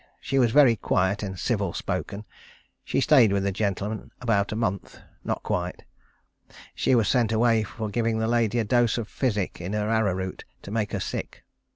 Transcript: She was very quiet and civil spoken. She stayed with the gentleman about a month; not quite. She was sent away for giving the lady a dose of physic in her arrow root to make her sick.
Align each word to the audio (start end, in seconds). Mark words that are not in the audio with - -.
She 0.19 0.39
was 0.39 0.49
very 0.49 0.75
quiet 0.75 1.21
and 1.21 1.37
civil 1.37 1.73
spoken. 1.73 2.25
She 2.83 2.99
stayed 3.01 3.31
with 3.31 3.43
the 3.43 3.51
gentleman 3.51 4.09
about 4.19 4.51
a 4.51 4.55
month; 4.55 4.99
not 5.23 5.43
quite. 5.43 5.83
She 6.73 6.95
was 6.95 7.07
sent 7.07 7.31
away 7.31 7.61
for 7.61 7.87
giving 7.87 8.17
the 8.17 8.25
lady 8.27 8.57
a 8.57 8.63
dose 8.63 8.97
of 8.97 9.07
physic 9.07 9.61
in 9.61 9.73
her 9.73 9.91
arrow 9.91 10.15
root 10.15 10.43
to 10.63 10.71
make 10.71 10.93
her 10.93 10.99
sick. 10.99 11.43